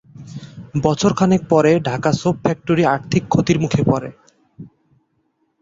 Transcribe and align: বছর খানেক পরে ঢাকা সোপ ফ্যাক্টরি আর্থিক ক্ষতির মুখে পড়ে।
বছর 0.83 1.11
খানেক 1.13 1.41
পরে 1.49 1.71
ঢাকা 1.87 2.11
সোপ 2.13 2.35
ফ্যাক্টরি 2.43 2.83
আর্থিক 2.93 3.23
ক্ষতির 3.27 3.57
মুখে 3.59 3.81
পড়ে। 3.83 4.09